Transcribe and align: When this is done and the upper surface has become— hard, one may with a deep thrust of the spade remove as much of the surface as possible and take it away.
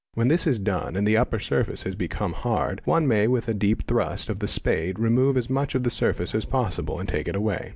When 0.15 0.29
this 0.29 0.47
is 0.47 0.57
done 0.57 0.95
and 0.95 1.05
the 1.07 1.15
upper 1.15 1.37
surface 1.37 1.83
has 1.83 1.93
become— 1.93 2.33
hard, 2.33 2.81
one 2.85 3.07
may 3.07 3.27
with 3.27 3.47
a 3.47 3.53
deep 3.53 3.85
thrust 3.87 4.31
of 4.31 4.39
the 4.39 4.47
spade 4.47 4.97
remove 4.97 5.37
as 5.37 5.47
much 5.47 5.75
of 5.75 5.83
the 5.83 5.91
surface 5.91 6.33
as 6.33 6.45
possible 6.45 6.99
and 6.99 7.07
take 7.07 7.27
it 7.27 7.35
away. 7.35 7.69